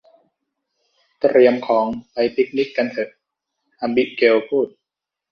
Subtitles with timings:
[1.19, 3.09] เตรียมของไปปิกนิกกันเถอะ
[3.79, 4.67] อบิเกลพูด